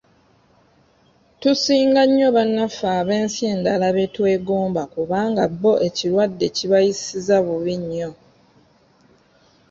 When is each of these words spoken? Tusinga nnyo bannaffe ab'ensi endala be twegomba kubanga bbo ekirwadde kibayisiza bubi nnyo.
Tusinga 1.41 2.01
nnyo 2.07 2.27
bannaffe 2.35 2.87
ab'ensi 3.01 3.41
endala 3.53 3.87
be 3.95 4.05
twegomba 4.15 4.83
kubanga 4.93 5.41
bbo 5.51 5.73
ekirwadde 5.87 6.47
kibayisiza 6.55 7.35
bubi 7.45 7.75
nnyo. 7.81 8.09